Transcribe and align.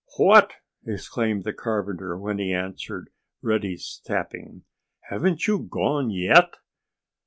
"What!" 0.17 0.53
exclaimed 0.83 1.43
the 1.43 1.53
carpenter 1.53 2.17
when 2.17 2.39
he 2.39 2.51
answered 2.51 3.11
Reddy's 3.43 4.01
tapping. 4.03 4.63
"Haven't 5.11 5.45
you 5.45 5.59
gone 5.59 6.09
yet?" 6.09 6.55